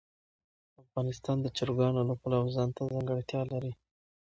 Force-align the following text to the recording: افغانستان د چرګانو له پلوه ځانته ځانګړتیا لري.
افغانستان 0.83 1.37
د 1.41 1.47
چرګانو 1.57 2.01
له 2.09 2.15
پلوه 2.21 2.49
ځانته 2.55 2.81
ځانګړتیا 2.93 3.41
لري. 3.51 3.73